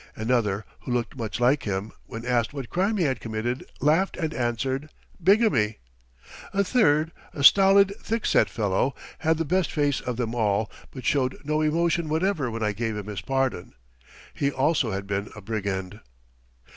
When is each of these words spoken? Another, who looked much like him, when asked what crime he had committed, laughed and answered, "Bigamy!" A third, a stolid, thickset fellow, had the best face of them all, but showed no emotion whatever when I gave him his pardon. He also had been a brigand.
Another, 0.15 0.65
who 0.79 0.91
looked 0.91 1.15
much 1.15 1.39
like 1.39 1.61
him, 1.61 1.91
when 2.07 2.25
asked 2.25 2.53
what 2.53 2.71
crime 2.71 2.97
he 2.97 3.03
had 3.03 3.19
committed, 3.19 3.67
laughed 3.81 4.17
and 4.17 4.33
answered, 4.33 4.89
"Bigamy!" 5.23 5.77
A 6.55 6.63
third, 6.63 7.11
a 7.35 7.43
stolid, 7.43 7.93
thickset 8.01 8.49
fellow, 8.49 8.95
had 9.19 9.37
the 9.37 9.45
best 9.45 9.71
face 9.71 10.01
of 10.01 10.17
them 10.17 10.33
all, 10.33 10.71
but 10.89 11.05
showed 11.05 11.37
no 11.45 11.61
emotion 11.61 12.09
whatever 12.09 12.49
when 12.49 12.63
I 12.63 12.71
gave 12.71 12.97
him 12.97 13.05
his 13.05 13.21
pardon. 13.21 13.75
He 14.33 14.49
also 14.51 14.89
had 14.89 15.05
been 15.05 15.29
a 15.35 15.41
brigand. 15.41 15.99